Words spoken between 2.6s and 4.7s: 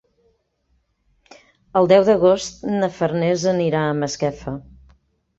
na Farners anirà a Masquefa.